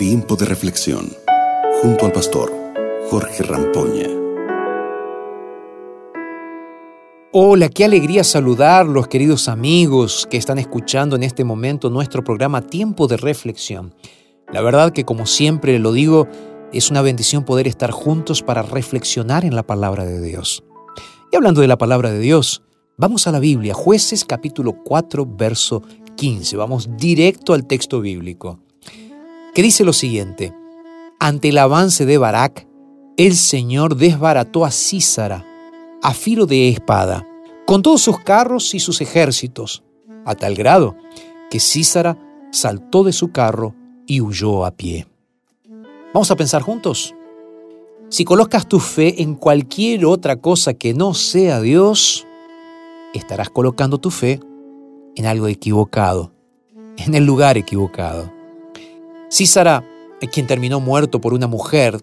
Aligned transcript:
Tiempo 0.00 0.34
de 0.34 0.46
reflexión 0.46 1.12
junto 1.82 2.06
al 2.06 2.12
pastor 2.12 2.50
Jorge 3.10 3.42
Rampoña. 3.42 4.08
Hola, 7.32 7.68
qué 7.68 7.84
alegría 7.84 8.24
saludarlos, 8.24 9.08
queridos 9.08 9.46
amigos 9.46 10.26
que 10.30 10.38
están 10.38 10.58
escuchando 10.58 11.16
en 11.16 11.22
este 11.22 11.44
momento 11.44 11.90
nuestro 11.90 12.24
programa 12.24 12.62
Tiempo 12.62 13.08
de 13.08 13.18
reflexión. 13.18 13.94
La 14.50 14.62
verdad 14.62 14.94
que 14.94 15.04
como 15.04 15.26
siempre 15.26 15.78
lo 15.78 15.92
digo, 15.92 16.26
es 16.72 16.90
una 16.90 17.02
bendición 17.02 17.44
poder 17.44 17.68
estar 17.68 17.90
juntos 17.90 18.42
para 18.42 18.62
reflexionar 18.62 19.44
en 19.44 19.54
la 19.54 19.64
palabra 19.64 20.06
de 20.06 20.22
Dios. 20.22 20.64
Y 21.30 21.36
hablando 21.36 21.60
de 21.60 21.68
la 21.68 21.76
palabra 21.76 22.10
de 22.10 22.20
Dios, 22.20 22.62
vamos 22.96 23.26
a 23.26 23.32
la 23.32 23.38
Biblia, 23.38 23.74
jueces 23.74 24.24
capítulo 24.24 24.82
4, 24.82 25.26
verso 25.26 25.82
15. 26.16 26.56
Vamos 26.56 26.88
directo 26.96 27.52
al 27.52 27.66
texto 27.66 28.00
bíblico, 28.00 28.60
que 29.54 29.62
dice 29.62 29.84
lo 29.84 29.92
siguiente. 29.92 30.54
Ante 31.18 31.48
el 31.48 31.58
avance 31.58 32.06
de 32.06 32.18
Barak, 32.18 32.66
el 33.16 33.36
Señor 33.36 33.96
desbarató 33.96 34.64
a 34.64 34.70
Císara 34.70 35.44
a 36.02 36.14
filo 36.14 36.46
de 36.46 36.68
espada, 36.70 37.26
con 37.66 37.82
todos 37.82 38.00
sus 38.00 38.18
carros 38.20 38.74
y 38.74 38.80
sus 38.80 39.00
ejércitos, 39.00 39.82
a 40.24 40.34
tal 40.34 40.54
grado 40.54 40.96
que 41.50 41.60
Císara 41.60 42.16
saltó 42.52 43.04
de 43.04 43.12
su 43.12 43.32
carro 43.32 43.74
y 44.06 44.20
huyó 44.20 44.64
a 44.64 44.70
pie. 44.70 45.06
Vamos 46.14 46.30
a 46.30 46.36
pensar 46.36 46.62
juntos. 46.62 47.14
Si 48.08 48.24
colocas 48.24 48.66
tu 48.66 48.80
fe 48.80 49.22
en 49.22 49.34
cualquier 49.34 50.06
otra 50.06 50.36
cosa 50.36 50.74
que 50.74 50.94
no 50.94 51.14
sea 51.14 51.60
Dios, 51.60 52.26
estarás 53.14 53.50
colocando 53.50 53.98
tu 53.98 54.10
fe 54.10 54.40
en 55.14 55.26
algo 55.26 55.46
equivocado, 55.46 56.32
en 56.96 57.14
el 57.14 57.24
lugar 57.24 57.56
equivocado. 57.58 58.32
Císara, 59.30 59.84
quien 60.32 60.46
terminó 60.46 60.80
muerto 60.80 61.20
por 61.20 61.34
una 61.34 61.46
mujer, 61.46 62.00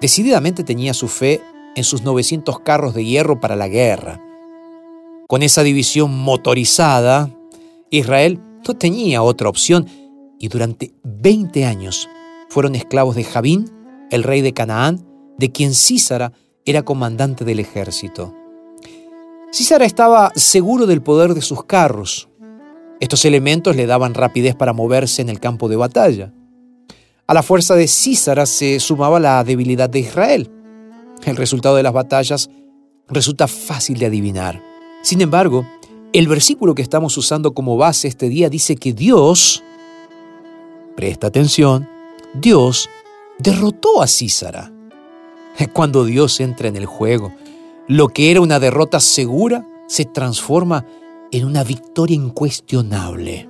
decididamente 0.00 0.64
tenía 0.64 0.92
su 0.92 1.08
fe 1.08 1.40
en 1.76 1.84
sus 1.84 2.02
900 2.02 2.60
carros 2.60 2.94
de 2.94 3.04
hierro 3.04 3.40
para 3.40 3.56
la 3.56 3.68
guerra. 3.68 4.20
Con 5.28 5.42
esa 5.42 5.62
división 5.62 6.18
motorizada, 6.18 7.30
Israel 7.90 8.40
no 8.66 8.74
tenía 8.74 9.22
otra 9.22 9.48
opción 9.48 9.86
y 10.38 10.48
durante 10.48 10.92
20 11.04 11.64
años 11.64 12.08
fueron 12.48 12.74
esclavos 12.74 13.16
de 13.16 13.24
Javín, 13.24 13.70
el 14.10 14.24
rey 14.24 14.40
de 14.42 14.52
Canaán, 14.52 15.06
de 15.38 15.52
quien 15.52 15.74
Císara 15.74 16.32
era 16.64 16.82
comandante 16.82 17.44
del 17.44 17.60
ejército. 17.60 18.34
Císara 19.52 19.84
estaba 19.84 20.32
seguro 20.34 20.86
del 20.86 21.02
poder 21.02 21.34
de 21.34 21.42
sus 21.42 21.64
carros. 21.64 22.28
Estos 23.02 23.24
elementos 23.24 23.74
le 23.74 23.86
daban 23.86 24.14
rapidez 24.14 24.54
para 24.54 24.72
moverse 24.72 25.22
en 25.22 25.28
el 25.28 25.40
campo 25.40 25.68
de 25.68 25.74
batalla. 25.74 26.32
A 27.26 27.34
la 27.34 27.42
fuerza 27.42 27.74
de 27.74 27.88
Císara 27.88 28.46
se 28.46 28.78
sumaba 28.78 29.18
la 29.18 29.42
debilidad 29.42 29.90
de 29.90 29.98
Israel. 29.98 30.48
El 31.24 31.34
resultado 31.34 31.74
de 31.74 31.82
las 31.82 31.92
batallas 31.92 32.48
resulta 33.08 33.48
fácil 33.48 33.98
de 33.98 34.06
adivinar. 34.06 34.62
Sin 35.02 35.20
embargo, 35.20 35.66
el 36.12 36.28
versículo 36.28 36.76
que 36.76 36.82
estamos 36.82 37.18
usando 37.18 37.54
como 37.54 37.76
base 37.76 38.06
este 38.06 38.28
día 38.28 38.48
dice 38.48 38.76
que 38.76 38.92
Dios, 38.92 39.64
presta 40.94 41.26
atención, 41.26 41.88
Dios 42.34 42.88
derrotó 43.40 44.00
a 44.00 44.06
Císara. 44.06 44.70
Cuando 45.72 46.04
Dios 46.04 46.38
entra 46.38 46.68
en 46.68 46.76
el 46.76 46.86
juego, 46.86 47.34
lo 47.88 48.06
que 48.06 48.30
era 48.30 48.40
una 48.40 48.60
derrota 48.60 49.00
segura 49.00 49.66
se 49.88 50.04
transforma 50.04 50.86
en 51.32 51.46
una 51.46 51.64
victoria 51.64 52.14
incuestionable. 52.14 53.48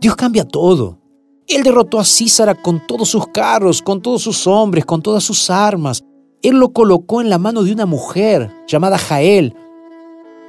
Dios 0.00 0.16
cambia 0.16 0.44
todo. 0.44 0.98
Él 1.46 1.62
derrotó 1.62 2.00
a 2.00 2.04
Císara 2.04 2.54
con 2.54 2.84
todos 2.86 3.10
sus 3.10 3.28
carros, 3.28 3.82
con 3.82 4.00
todos 4.00 4.22
sus 4.22 4.46
hombres, 4.46 4.86
con 4.86 5.02
todas 5.02 5.22
sus 5.22 5.50
armas. 5.50 6.02
Él 6.42 6.56
lo 6.56 6.72
colocó 6.72 7.20
en 7.20 7.28
la 7.28 7.38
mano 7.38 7.62
de 7.62 7.72
una 7.72 7.86
mujer 7.86 8.50
llamada 8.66 8.98
Jael, 8.98 9.54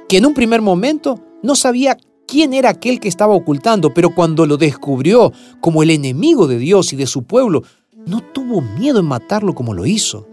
que 0.08 0.16
en 0.16 0.26
un 0.26 0.34
primer 0.34 0.62
momento 0.62 1.20
no 1.42 1.54
sabía 1.54 1.98
quién 2.26 2.54
era 2.54 2.70
aquel 2.70 3.00
que 3.00 3.08
estaba 3.08 3.34
ocultando, 3.34 3.92
pero 3.92 4.14
cuando 4.14 4.46
lo 4.46 4.56
descubrió 4.56 5.32
como 5.60 5.82
el 5.82 5.90
enemigo 5.90 6.46
de 6.46 6.58
Dios 6.58 6.92
y 6.94 6.96
de 6.96 7.06
su 7.06 7.24
pueblo, 7.24 7.62
no 8.06 8.22
tuvo 8.22 8.62
miedo 8.62 9.00
en 9.00 9.06
matarlo 9.06 9.54
como 9.54 9.74
lo 9.74 9.84
hizo. 9.84 10.26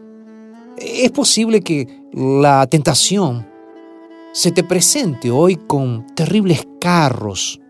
Es 0.77 1.11
posible 1.11 1.61
que 1.61 1.87
la 2.13 2.65
tentación 2.67 3.52
se 4.33 4.51
te 4.51 4.63
presente 4.63 5.29
hoy 5.29 5.55
con 5.55 6.07
terribles 6.15 6.67
carros. 6.81 7.61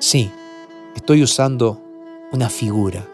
Sí, 0.00 0.28
estoy 0.96 1.22
usando 1.22 1.80
una 2.32 2.48
figura. 2.50 3.08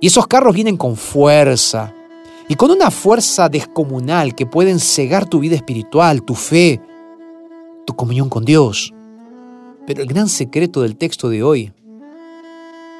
Y 0.00 0.06
esos 0.06 0.26
carros 0.26 0.54
vienen 0.54 0.78
con 0.78 0.96
fuerza 0.96 1.92
y 2.48 2.54
con 2.54 2.70
una 2.70 2.90
fuerza 2.90 3.50
descomunal 3.50 4.34
que 4.34 4.46
pueden 4.46 4.80
cegar 4.80 5.28
tu 5.28 5.38
vida 5.40 5.54
espiritual, 5.54 6.22
tu 6.22 6.34
fe, 6.34 6.80
tu 7.86 7.94
comunión 7.94 8.30
con 8.30 8.46
Dios. 8.46 8.94
Pero 9.86 10.02
el 10.02 10.08
gran 10.08 10.28
secreto 10.28 10.80
del 10.80 10.96
texto 10.96 11.28
de 11.28 11.42
hoy 11.42 11.72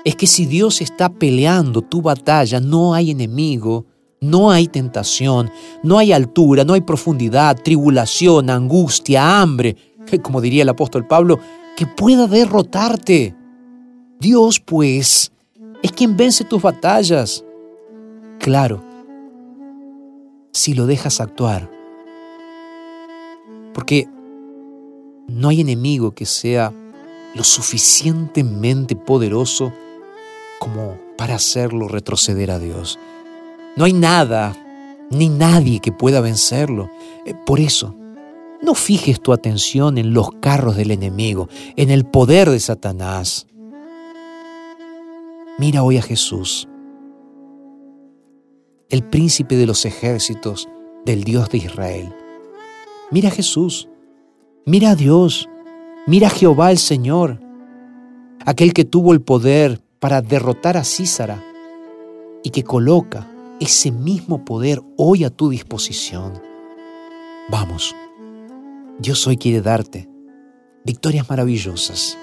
es 0.04 0.16
que 0.16 0.26
si 0.26 0.44
Dios 0.44 0.82
está 0.82 1.08
peleando 1.08 1.80
tu 1.80 2.02
batalla, 2.02 2.60
no 2.60 2.92
hay 2.92 3.10
enemigo, 3.10 3.86
no 4.20 4.50
hay 4.50 4.69
tentación, 4.69 5.50
no 5.82 5.98
hay 5.98 6.12
altura, 6.12 6.64
no 6.64 6.75
hay 6.75 6.82
profundidad, 6.82 7.56
tribulación, 7.56 8.50
angustia, 8.50 9.41
hambre, 9.41 9.76
como 10.22 10.41
diría 10.41 10.62
el 10.62 10.69
apóstol 10.69 11.06
Pablo, 11.06 11.38
que 11.76 11.86
pueda 11.86 12.26
derrotarte. 12.26 13.34
Dios, 14.19 14.60
pues, 14.60 15.32
es 15.82 15.92
quien 15.92 16.16
vence 16.16 16.44
tus 16.44 16.60
batallas. 16.60 17.44
Claro, 18.38 18.82
si 20.52 20.75
lo 20.75 20.87
dejas 20.87 21.20
actuar. 21.20 21.70
Porque 23.72 24.08
no 25.28 25.48
hay 25.48 25.60
enemigo 25.60 26.10
que 26.12 26.26
sea 26.26 26.72
lo 27.34 27.44
suficientemente 27.44 28.97
poderoso 28.97 29.72
como 30.58 30.98
para 31.16 31.37
hacerlo 31.37 31.88
retroceder 31.88 32.50
a 32.50 32.58
Dios. 32.58 32.98
No 33.80 33.86
hay 33.86 33.94
nada 33.94 34.54
ni 35.08 35.30
nadie 35.30 35.80
que 35.80 35.91
pueda 35.91 36.20
vencerlo. 36.20 36.91
Eh, 37.24 37.32
por 37.46 37.60
eso, 37.60 37.96
no 38.60 38.74
fijes 38.74 39.22
tu 39.22 39.32
atención 39.32 39.96
en 39.96 40.12
los 40.12 40.32
carros 40.32 40.76
del 40.76 40.91
enemigo, 40.91 41.48
en 41.76 41.88
el 41.88 42.04
poder 42.04 42.50
de 42.50 42.60
Satanás. 42.60 43.46
Mira 45.58 45.82
hoy 45.82 45.96
a 45.96 46.02
Jesús, 46.02 46.69
el 48.90 49.02
príncipe 49.02 49.56
de 49.56 49.64
los 49.64 49.86
ejércitos 49.86 50.69
del 51.06 51.24
Dios 51.24 51.48
de 51.48 51.56
Israel. 51.56 52.14
Mira 53.10 53.30
a 53.30 53.32
Jesús, 53.32 53.88
mira 54.66 54.90
a 54.90 54.94
Dios, 54.94 55.48
mira 56.06 56.26
a 56.26 56.30
Jehová 56.30 56.70
el 56.70 56.76
Señor, 56.76 57.40
aquel 58.44 58.74
que 58.74 58.84
tuvo 58.84 59.14
el 59.14 59.22
poder 59.22 59.80
para 60.00 60.20
derrotar 60.20 60.76
a 60.76 60.84
Císara 60.84 61.42
y 62.42 62.50
que 62.50 62.62
coloca 62.62 63.26
ese 63.60 63.93
mismo 63.93 64.44
poder 64.44 64.81
hoy 64.97 65.25
a 65.25 65.31
tu 65.31 65.50
disposición. 65.50 66.43
Vamos, 67.50 67.94
Dios 68.98 69.26
hoy 69.26 69.37
quiere 69.37 69.60
darte 69.60 70.09
victorias 70.84 71.28
maravillosas. 71.28 72.19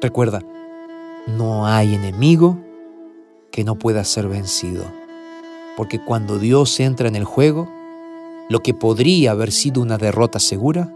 Recuerda, 0.00 0.40
no 1.26 1.66
hay 1.66 1.94
enemigo 1.94 2.58
que 3.50 3.64
no 3.64 3.78
pueda 3.78 4.04
ser 4.04 4.28
vencido, 4.28 4.84
porque 5.76 6.02
cuando 6.02 6.38
Dios 6.38 6.78
entra 6.78 7.08
en 7.08 7.16
el 7.16 7.24
juego, 7.24 7.68
lo 8.48 8.60
que 8.60 8.74
podría 8.74 9.32
haber 9.32 9.50
sido 9.50 9.82
una 9.82 9.98
derrota 9.98 10.38
segura, 10.38 10.94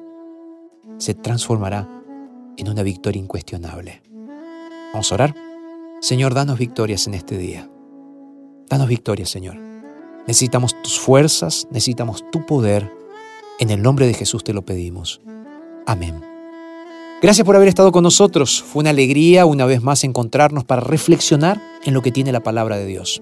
se 0.99 1.15
transformará 1.15 1.89
en 2.57 2.69
una 2.69 2.83
victoria 2.83 3.21
incuestionable. 3.21 4.03
Vamos 4.93 5.11
a 5.11 5.15
orar. 5.17 5.35
Señor, 6.01 6.35
danos 6.35 6.59
victorias 6.59 7.07
en 7.07 7.15
este 7.15 7.37
día. 7.37 7.69
Danos 8.73 8.89
victoria, 8.89 9.27
Señor. 9.27 9.59
Necesitamos 10.27 10.81
tus 10.83 10.99
fuerzas, 10.99 11.69
necesitamos 11.71 12.25
tu 12.31 12.47
poder. 12.47 12.91
En 13.59 13.69
el 13.69 13.83
nombre 13.83 14.07
de 14.07 14.15
Jesús 14.15 14.45
te 14.45 14.55
lo 14.55 14.63
pedimos. 14.63 15.21
Amén. 15.87 16.23
Gracias 17.21 17.45
por 17.45 17.55
haber 17.55 17.69
estado 17.69 17.93
con 17.93 18.03
nosotros. 18.03 18.63
Fue 18.63 18.81
una 18.81 18.89
alegría 18.89 19.45
una 19.45 19.67
vez 19.67 19.83
más 19.83 20.05
encontrarnos 20.05 20.65
para 20.65 20.81
reflexionar 20.81 21.61
en 21.85 21.93
lo 21.93 22.01
que 22.01 22.13
tiene 22.13 22.33
la 22.33 22.41
palabra 22.41 22.79
de 22.79 22.87
Dios. 22.87 23.21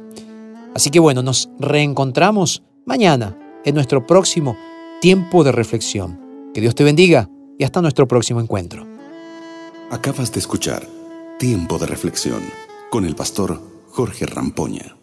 Así 0.73 0.91
que 0.91 1.00
bueno, 1.00 1.20
nos 1.20 1.50
reencontramos 1.58 2.62
mañana 2.87 3.37
en 3.64 3.75
nuestro 3.75 4.06
próximo 4.06 4.56
tiempo 5.00 5.43
de 5.43 5.50
reflexión. 5.50 6.20
Que 6.55 6.61
Dios 6.61 6.76
te 6.76 6.85
bendiga 6.85 7.29
y 7.58 7.64
hasta 7.64 7.82
nuestro 7.82 8.06
próximo 8.06 8.41
encuentro. 8.41 8.87
Acabas 9.91 10.31
de 10.31 10.38
escuchar 10.38 10.87
Tiempo 11.41 11.76
de 11.76 11.87
Reflexión 11.87 12.41
con 12.88 13.05
el 13.05 13.17
pastor 13.17 13.61
Jorge 13.88 14.26
Rampoña. 14.26 15.00